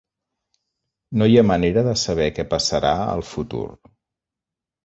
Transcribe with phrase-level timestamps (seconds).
[1.21, 3.65] No hi ha manera de saber què passarà al futur.